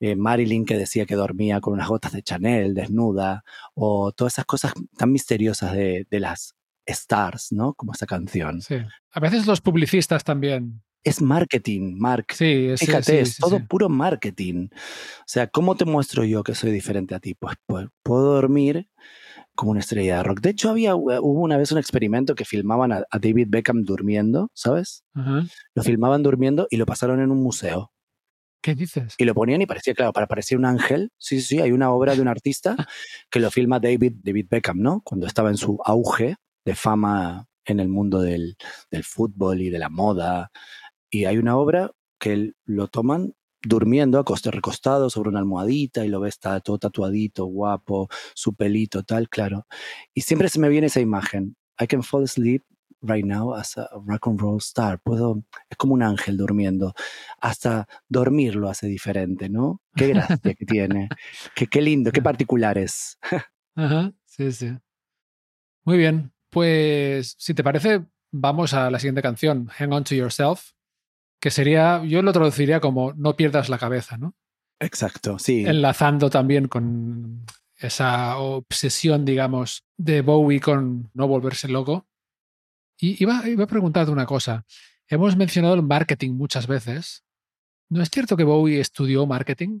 [0.00, 4.46] eh, Marilyn que decía que dormía con unas gotas de Chanel desnuda, o todas esas
[4.46, 7.74] cosas tan misteriosas de, de las stars, ¿no?
[7.74, 8.62] Como esa canción.
[8.62, 8.76] sí.
[9.12, 10.82] A veces los publicistas también.
[11.04, 12.26] Es marketing, Mark.
[12.32, 13.64] Sí, es, Fíjate, sí, es sí, todo sí.
[13.68, 14.68] puro marketing.
[14.72, 17.34] O sea, ¿cómo te muestro yo que soy diferente a ti?
[17.34, 18.88] Pues, pues, puedo dormir
[19.54, 20.40] como una estrella de rock.
[20.40, 24.50] De hecho, había, hubo una vez un experimento que filmaban a, a David Beckham durmiendo,
[24.54, 25.04] ¿sabes?
[25.14, 25.44] Ajá.
[25.74, 27.92] Lo filmaban durmiendo y lo pasaron en un museo.
[28.62, 29.16] ¿Qué dices?
[29.18, 31.10] Y lo ponían y parecía, claro, para parecer un ángel.
[31.18, 32.76] Sí, sí, sí, hay una obra de un artista
[33.30, 35.02] que lo filma David, David Beckham, ¿no?
[35.04, 38.56] Cuando estaba en su auge de fama en el mundo del,
[38.90, 40.50] del fútbol y de la moda.
[41.12, 46.18] Y hay una obra que lo toman durmiendo, acosta- recostado sobre una almohadita y lo
[46.20, 49.66] ves está todo tatuadito, guapo, su pelito, tal, claro.
[50.14, 51.54] Y siempre se me viene esa imagen.
[51.80, 52.62] I can fall asleep
[53.02, 55.00] right now as a rock and roll star.
[55.02, 56.94] Puedo, es como un ángel durmiendo.
[57.40, 59.80] Hasta dormir lo hace diferente, ¿no?
[59.94, 61.08] Qué gracia que tiene.
[61.54, 63.18] Qué, qué lindo, qué particular es.
[63.74, 64.72] Ajá, sí, sí.
[65.84, 70.70] Muy bien, pues si te parece, vamos a la siguiente canción, Hang On to Yourself,
[71.42, 74.36] que sería, yo lo traduciría como No pierdas la cabeza, ¿no?
[74.78, 75.64] Exacto, sí.
[75.66, 77.44] Enlazando también con
[77.76, 82.06] esa obsesión, digamos, de Bowie con no volverse loco.
[82.96, 84.64] Y iba, iba a preguntarte una cosa.
[85.08, 87.24] Hemos mencionado el marketing muchas veces.
[87.90, 89.80] ¿No es cierto que Bowie estudió marketing?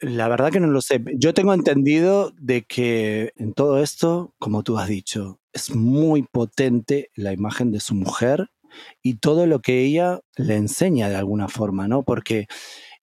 [0.00, 1.00] La verdad que no lo sé.
[1.14, 7.10] Yo tengo entendido de que en todo esto, como tú has dicho, es muy potente
[7.14, 8.50] la imagen de su mujer
[9.02, 12.04] y todo lo que ella le enseña de alguna forma, ¿no?
[12.04, 12.46] Porque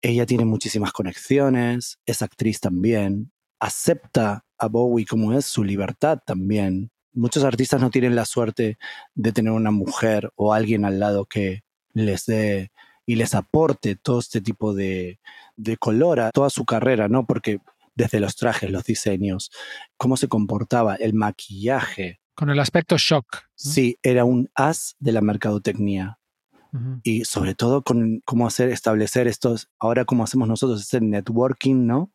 [0.01, 6.91] ella tiene muchísimas conexiones, es actriz también, acepta a Bowie como es, su libertad también.
[7.13, 8.77] Muchos artistas no tienen la suerte
[9.15, 12.71] de tener una mujer o alguien al lado que les dé
[13.05, 15.19] y les aporte todo este tipo de,
[15.55, 17.25] de color a toda su carrera, ¿no?
[17.25, 17.59] Porque
[17.95, 19.51] desde los trajes, los diseños,
[19.97, 22.21] cómo se comportaba, el maquillaje.
[22.39, 23.25] Con el aspecto shock.
[23.33, 23.41] ¿no?
[23.53, 26.19] Sí, era un as de la mercadotecnia.
[27.03, 32.13] Y sobre todo con cómo hacer establecer estos ahora cómo hacemos nosotros este networking no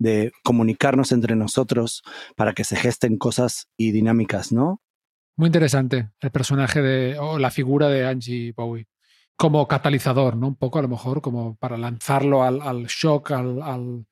[0.00, 2.02] de comunicarnos entre nosotros
[2.34, 4.82] para que se gesten cosas y dinámicas no
[5.36, 8.88] Muy interesante el personaje de, o la figura de Angie Bowie.
[9.36, 10.48] Como catalizador, ¿no?
[10.48, 14.06] Un poco a lo mejor como para lanzarlo al, al shock, al, al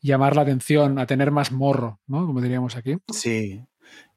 [0.00, 2.26] llamar la atención, a tener más morro, ¿no?
[2.26, 2.96] Como diríamos aquí.
[3.12, 3.64] sí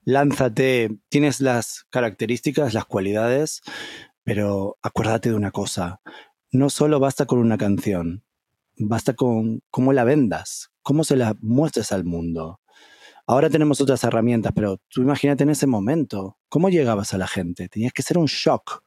[0.09, 3.61] lánzate tienes las características las cualidades
[4.23, 6.01] pero acuérdate de una cosa
[6.51, 8.23] no solo basta con una canción
[8.77, 12.59] basta con cómo la vendas cómo se la muestres al mundo
[13.31, 17.69] Ahora tenemos otras herramientas, pero tú imagínate en ese momento, ¿cómo llegabas a la gente?
[17.69, 18.83] Tenías que ser un shock.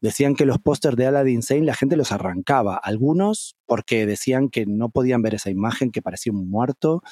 [0.00, 4.64] Decían que los pósters de Aladdin Sane la gente los arrancaba, algunos porque decían que
[4.64, 7.02] no podían ver esa imagen, que parecía un muerto,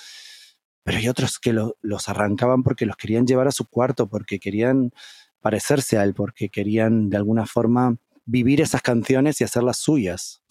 [0.83, 4.39] pero hay otros que lo- los arrancaban porque los querían llevar a su cuarto, porque
[4.41, 4.93] querían
[5.41, 10.43] parecerse a él, porque querían de alguna forma vivir esas canciones y hacerlas suyas.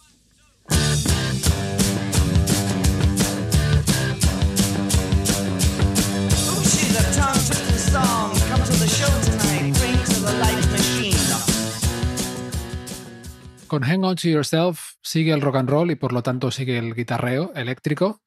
[13.68, 16.78] Con Hang On to Yourself sigue el rock and roll y por lo tanto sigue
[16.78, 18.22] el guitarreo eléctrico.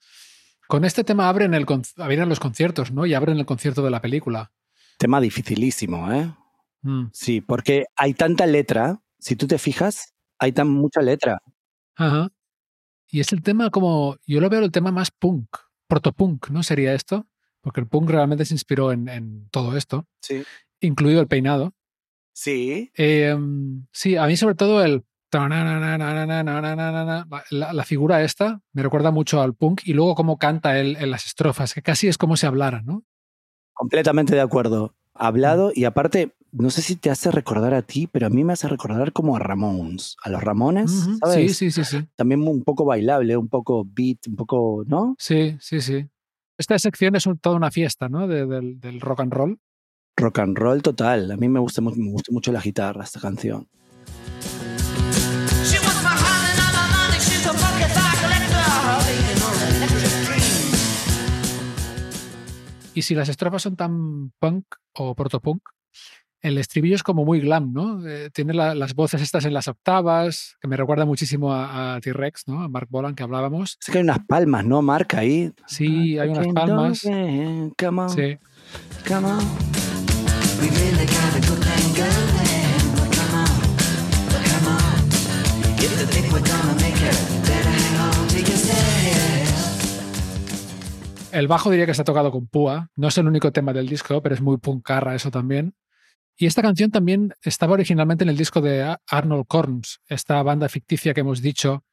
[0.75, 1.67] Con este tema abren, el,
[1.99, 3.07] abren los conciertos, ¿no?
[3.07, 4.51] Y abren el concierto de la película.
[4.99, 6.35] Tema dificilísimo, ¿eh?
[6.83, 7.11] Mm.
[7.13, 11.41] Sí, porque hay tanta letra, si tú te fijas, hay tan mucha letra.
[11.95, 12.29] Ajá.
[13.09, 15.47] Y es el tema como, yo lo veo el tema más punk,
[15.87, 16.65] protopunk, ¿no?
[16.65, 17.25] Sería esto,
[17.61, 20.43] porque el punk realmente se inspiró en, en todo esto, Sí.
[20.81, 21.73] incluido el peinado.
[22.33, 22.91] Sí.
[22.97, 23.37] Eh,
[23.93, 25.05] sí, a mí sobre todo el...
[27.51, 31.27] La, figura esta me recuerda mucho al punk y luego cómo canta él en las
[31.27, 33.05] estrofas, que casi es como si hablara, ¿no?
[33.73, 34.94] Completamente de acuerdo.
[35.14, 38.53] Hablado y aparte, no sé si te hace recordar a ti, pero a mí me
[38.53, 41.09] hace recordar como a Ramones, a los Ramones.
[41.33, 42.07] Sí, sí, sí, sí.
[42.16, 45.16] También un poco bailable, un poco beat, un poco, ¿no?
[45.18, 46.09] Sí, sí, sí.
[46.57, 48.29] Esta sección es toda una fiesta, ¿no?
[48.29, 49.59] De- del, del rock and roll.
[50.16, 51.31] Rock and roll total.
[51.33, 53.68] A mí me gusta, me gusta mucho la guitarra, esta canción.
[62.94, 65.62] Y si las estrofas son tan punk o protopunk,
[66.42, 68.07] el estribillo es como muy glam, ¿no?
[68.07, 72.00] Eh, tiene la- las voces estas en las octavas, que me recuerda muchísimo a, a
[72.00, 72.62] T-Rex, ¿no?
[72.62, 73.76] A Mark Bolan que hablábamos.
[73.80, 74.83] Sé que hay unas palmas, ¿no?
[74.83, 75.50] Marca ahí.
[75.66, 77.00] Sí, hay unas palmas.
[77.02, 78.38] Come on, Sí.
[79.09, 79.38] come on.
[80.61, 82.85] We really got a good thing going.
[83.16, 83.46] Come on,
[84.50, 85.78] come on.
[85.78, 87.16] If you think we're gonna make it,
[87.48, 87.74] better
[91.35, 92.90] El bajo diría que está tocado con púa.
[92.94, 95.75] No es el único tema del disco, pero es muy punkarra eso también.
[96.37, 101.12] Y esta canción también estaba originalmente en el disco de Arnold Corns, esta banda ficticia
[101.12, 101.85] que hemos dicho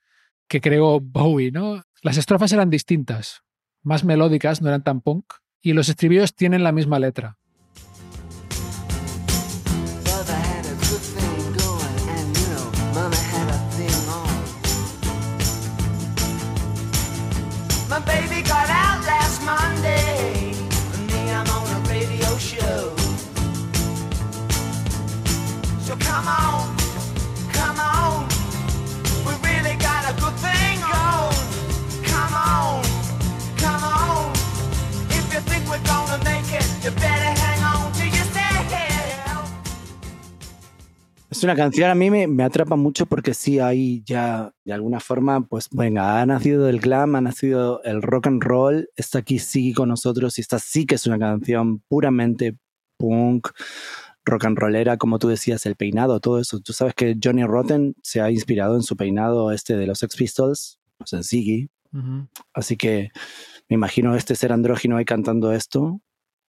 [0.48, 1.82] que creó Bowie, ¿no?
[2.04, 3.42] Las estrofas eran distintas,
[3.82, 7.40] más melódicas, no eran tan punk, y los estribillos tienen la misma letra.
[41.42, 45.00] Es una canción a mí me, me atrapa mucho porque sí hay ya de alguna
[45.00, 49.40] forma, pues venga, ha nacido el glam, ha nacido el rock and roll, está aquí
[49.40, 52.60] sí con nosotros y esta sí que es una canción puramente
[52.98, 53.48] punk,
[54.24, 56.60] rock and rollera, como tú decías, el peinado, todo eso.
[56.60, 60.16] Tú sabes que Johnny Rotten se ha inspirado en su peinado este de los Sex
[60.16, 62.28] Pistols, pues en Ziggy, Ujú.
[62.54, 63.10] así que
[63.68, 66.02] me imagino este ser andrógino ahí cantando esto,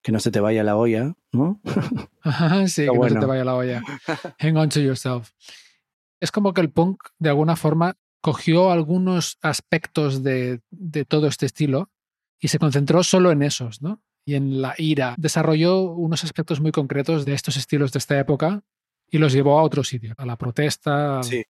[0.03, 1.61] que no se te vaya la olla, ¿no?
[2.67, 3.21] Sí, que no se bueno.
[3.21, 3.83] te vaya la olla.
[4.41, 5.31] Hang on to yourself.
[6.21, 11.47] Es como que el punk, de alguna forma, cogió algunos aspectos de, de todo este
[11.47, 11.91] estilo
[12.41, 14.03] y se concentró solo en esos, ¿no?
[14.25, 15.15] Y en la ira.
[15.19, 18.63] Desarrolló unos aspectos muy concretos de estos estilos de esta época
[19.11, 21.19] y los llevó a otro sitio, a la protesta.
[21.19, 21.43] al- Sí,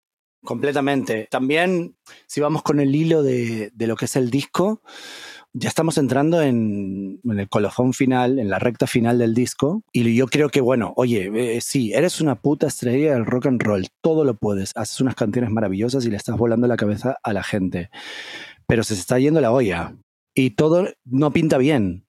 [0.43, 1.29] completamente.
[1.31, 1.97] También,
[2.27, 4.83] si vamos con el hilo de, de lo que es el disco,
[5.55, 9.83] ya estamos entrando en, en el colofón final, en la recta final del disco.
[9.93, 13.63] Y yo creo que, bueno, oye, eh, sí, eres una puta estrella del rock and
[13.63, 17.33] roll, todo lo puedes, haces unas canciones maravillosas y le estás volando la cabeza a
[17.33, 17.91] la gente.
[18.67, 19.95] Pero se está yendo la olla.
[20.35, 22.07] y todo no pinta bien.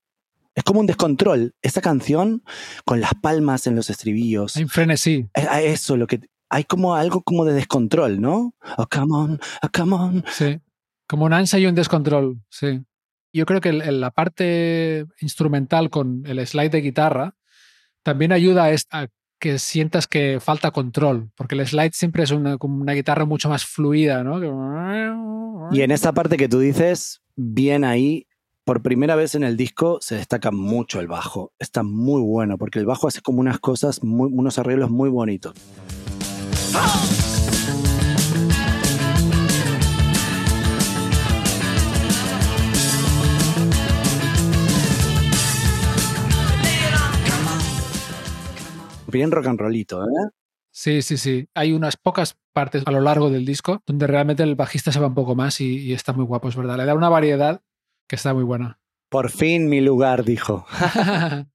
[0.56, 1.54] Es como un descontrol.
[1.62, 2.44] Esta canción,
[2.86, 5.28] con las palmas en los estribillos, Hay frenesí.
[5.34, 8.54] eso lo que hay como algo como de descontrol, ¿no?
[8.78, 10.24] Oh, come on, oh, come on.
[10.32, 10.60] Sí.
[11.08, 12.40] Como un ansia y un descontrol.
[12.50, 12.82] Sí.
[13.34, 17.36] Yo creo que el- el- la parte instrumental con el slide de guitarra
[18.04, 19.08] también ayuda a, a
[19.40, 23.50] que sientas que falta control, porque el slide siempre es una, como una guitarra mucho
[23.50, 24.40] más fluida, ¿no?
[25.72, 28.28] Y en esa parte que tú dices, bien ahí,
[28.66, 31.52] por primera vez en el disco se destaca mucho el bajo.
[31.60, 35.54] Está muy bueno, porque el bajo hace como unas cosas, muy- unos arreglos muy bonitos.
[49.14, 50.30] Bien rock and rollito, ¿eh?
[50.72, 51.48] Sí, sí, sí.
[51.54, 55.08] Hay unas pocas partes a lo largo del disco donde realmente el bajista se va
[55.08, 56.78] un poco más y, y está muy guapo, es verdad.
[56.78, 57.62] Le da una variedad
[58.08, 58.80] que está muy buena.
[59.10, 60.66] Por fin mi lugar, dijo.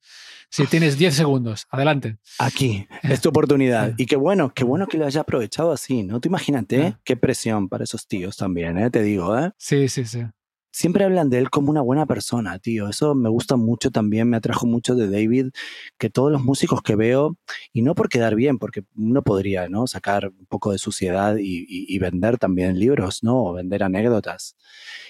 [0.51, 2.19] si tienes 10 segundos, adelante.
[2.39, 3.95] Aquí, es tu oportunidad.
[3.97, 6.21] Y qué bueno, qué bueno que lo haya aprovechado así, ¿no?
[6.21, 6.93] Tú imagínate, ¿eh?
[6.95, 7.01] Ah.
[7.03, 8.89] qué presión para esos tíos también, ¿eh?
[8.91, 9.51] Te digo, ¿eh?
[9.59, 10.25] Sí, sí, sí.
[10.71, 12.89] Siempre hablan de él como una buena persona, tío.
[12.89, 15.49] Eso me gusta mucho también, me atrajo mucho de David,
[15.99, 17.37] que todos los músicos que veo,
[17.73, 19.87] y no por quedar bien, porque uno podría, ¿no?
[19.87, 23.45] Sacar un poco de suciedad y, y- vender también libros, ¿no?
[23.45, 24.57] O vender anécdotas.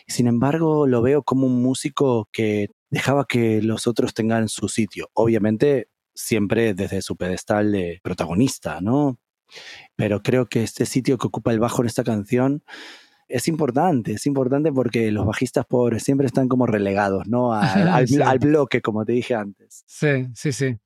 [0.07, 5.11] Sin embargo, lo veo como un músico que dejaba que los otros tengan su sitio.
[5.15, 9.19] Obviamente, siempre desde su pedestal de protagonista, ¿no?
[9.97, 12.63] Pero creo que este sitio que ocupa el bajo en esta canción
[13.29, 17.53] es importante, es importante porque los bajistas pobres siempre están como relegados, ¿no?
[17.87, 18.21] Al, al- Sí.
[18.23, 19.85] al bloque, como te dije antes.
[19.87, 20.77] Sí, sí, sí.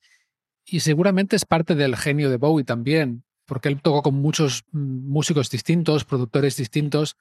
[0.64, 5.09] Y seguramente es parte del genio de Bowie también, porque él tocó con muchos mm,
[5.11, 7.16] músicos distintos, productores distintos.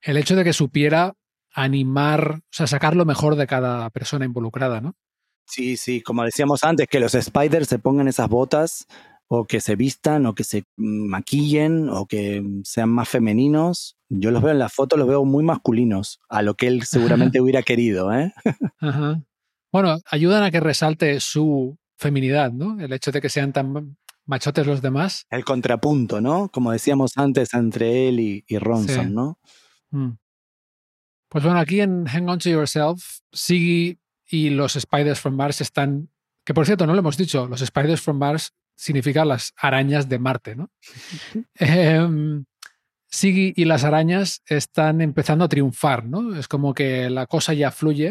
[0.00, 1.14] El hecho de que supiera
[1.54, 4.96] animar, o sea, sacar lo mejor de cada persona involucrada, ¿no?
[5.46, 8.86] Sí, sí, como decíamos antes, que los spiders se pongan esas botas
[9.34, 13.96] o que se vistan o que se maquillen o que sean más femeninos.
[14.10, 17.40] Yo los veo en la foto, los veo muy masculinos, a lo que él seguramente
[17.40, 18.34] hubiera querido, ¿eh?
[18.78, 19.22] Ajá.
[19.72, 22.78] Bueno, ayudan a que resalte su feminidad, ¿no?
[22.78, 25.24] El hecho de que sean tan machotes los demás.
[25.30, 26.50] El contrapunto, ¿no?
[26.50, 29.14] Como decíamos antes, entre él y, y Ronson, Sí.
[29.14, 29.38] ¿no?
[29.92, 30.10] Mm.
[31.30, 36.10] Pues bueno, aquí en Hang On to Yourself, Siggy y los Spiders from Mars están.
[36.44, 38.52] Que por cierto, no lo hemos dicho, los Spiders from Mars
[38.82, 40.70] significan las arañas de Marte, ¿no?
[41.54, 42.44] Em,
[43.08, 46.34] Siggy y las arañas están empezando a triunfar, ¿no?
[46.36, 48.06] Es como que la cosa ya fluye.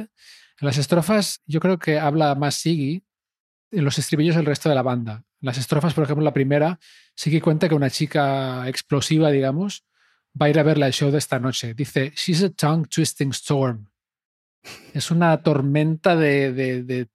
[0.60, 3.04] En las estrofas, yo creo que habla más Siggy,
[3.72, 5.24] en los estribillos el resto de la banda.
[5.40, 6.80] Las estrofas, por ejemplo, la primera,
[7.16, 9.86] Siggy cuenta que una chica explosiva, digamos,
[10.40, 11.74] va a ir a verla el show de esta noche.
[11.74, 13.88] Dice, She's a tongue twisting storm.
[14.94, 17.08] Es una tormenta de, de- de-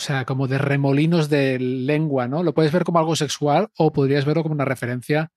[0.00, 2.42] o sea, como de remolinos de lengua, ¿no?
[2.42, 5.30] Lo puedes ver como algo sexual o podrías verlo como una referencia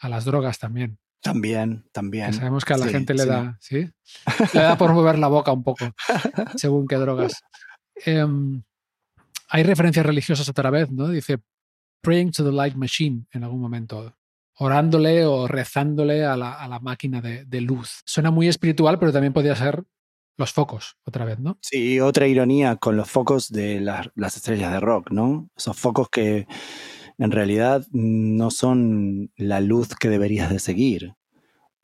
[0.00, 0.98] a las drogas también.
[1.22, 2.32] También, Que también.
[2.32, 3.28] sabemos que a la Sí, gente le sí.
[3.28, 3.88] da, ¿sí?
[4.54, 5.84] Le da por mover la boca un poco,
[6.56, 7.40] según qué drogas.
[7.94, 8.60] Em,
[9.50, 11.06] hay referencias religiosas otra vez, ¿no?
[11.08, 11.38] Dice,
[12.00, 14.16] praying to the light machine en algún momento,
[14.56, 18.02] orándole o rezándole a la, a la máquina de, de luz.
[18.04, 19.84] Suena muy espiritual, pero también podría ser
[20.38, 21.58] los focos, otra vez, ¿no?
[21.60, 25.50] Sí, otra ironía con los focos de las, las estrellas de rock, ¿no?
[25.56, 26.46] Esos focos que
[27.18, 31.14] en realidad no son la luz que deberías de seguir.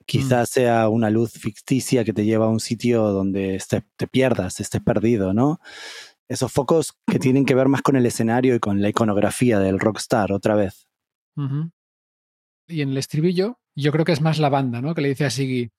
[0.06, 3.60] Quizás sea una luz ficticia que te lleva a un sitio donde
[3.96, 5.60] te pierdas, estés perdido, ¿no?
[6.28, 9.80] Esos focos que tienen que ver más con el escenario y con la iconografía del
[9.80, 10.86] rockstar, otra vez.
[12.68, 14.94] Y en el estribillo, yo creo que es más la banda, ¿no?
[14.94, 15.72] Que le dice a Siggy,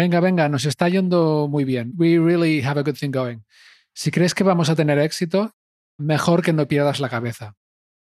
[0.00, 1.92] venga, venga, nos está yendo muy bien.
[1.98, 3.40] We really have a good thing going.
[3.92, 5.52] Si crees que vamos a tener éxito,
[5.98, 7.54] mejor que no pierdas la cabeza.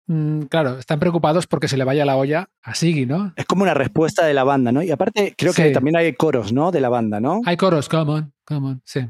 [0.06, 3.34] Mm, claro, están preocupados porque se le vaya la olla a Siggy, ¿no?
[3.36, 4.84] Es como una respuesta de la banda, ¿no?
[4.84, 6.72] Y aparte creo que también hay coros, ¿no?
[6.72, 7.42] De la banda, ¿no?
[7.46, 9.10] Hay coros, come on, come on, sí.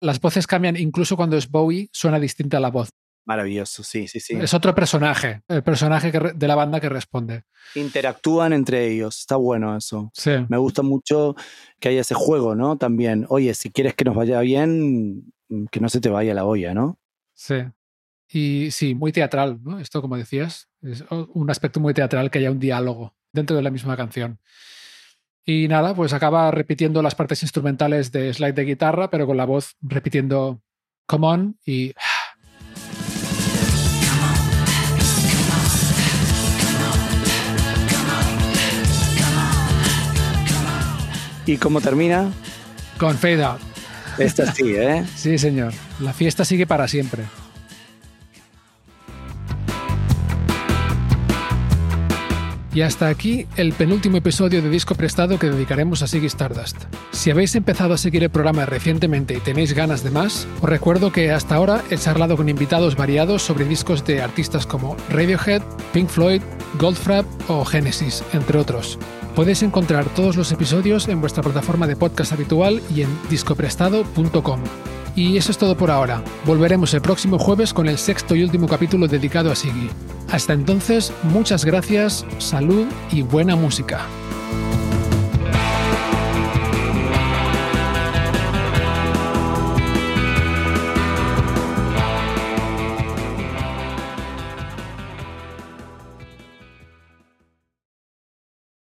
[0.00, 2.90] Las voces cambian, incluso cuando es Bowie, suena distinta la voz.
[3.30, 4.34] Maravilloso, sí, sí, sí.
[4.34, 7.44] Es otro personaje, el personaje que de la banda que responde.
[7.76, 10.10] Interactúan entre ellos, está bueno eso.
[10.14, 10.32] Sí.
[10.48, 11.36] Me gusta mucho
[11.78, 12.76] que haya ese juego, ¿no?
[12.76, 16.44] También, oye, si quieres que nos vaya bien, mm, que no se te vaya la
[16.44, 16.98] olla, ¿no?
[17.32, 17.54] Sí.
[18.32, 19.78] Y sí, muy teatral, ¿no?
[19.78, 23.70] Esto, como decías, es un aspecto muy teatral que haya un diálogo dentro de la
[23.70, 24.40] misma canción.
[25.44, 29.44] Y nada, pues acaba repitiendo las partes instrumentales de slide de guitarra, pero con la
[29.44, 30.60] voz repitiendo
[31.10, 31.92] come on y
[41.50, 42.30] ¿Y cómo termina?
[42.96, 43.60] con fade out.
[44.18, 45.04] Esta sí, ¿eh?
[45.16, 45.72] Sí, señor.
[45.98, 47.24] La fiesta sigue para siempre.
[52.72, 56.76] Y hasta aquí el penúltimo episodio de Disco Prestado que dedicaremos a Ziggy Stardust.
[57.10, 61.10] Si habéis empezado a seguir el programa recientemente y tenéis ganas de más, os recuerdo
[61.10, 66.08] que hasta ahora he charlado con invitados variados sobre discos de artistas como Radiohead, Pink
[66.08, 66.42] Floyd,
[66.78, 69.00] Goldfrapp o Genesis, entre otros.
[69.34, 74.60] Podéis encontrar todos los episodios en vuestra plataforma de podcast habitual y en discoprestado.com.
[75.16, 76.22] Y eso es todo por ahora.
[76.46, 79.90] Volveremos el próximo jueves con el sexto y último capítulo dedicado a Siggy.
[80.30, 84.06] Hasta entonces, muchas gracias, salud y buena música.